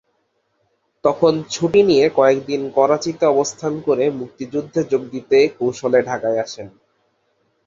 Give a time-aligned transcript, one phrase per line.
[1.03, 6.67] তখন ছুটি নিয়ে কয়েক দিন করাচীতে অবস্থান করে মুক্তিযুদ্ধে যোগ দিতে কৌশলে ঢাকায় আসেন।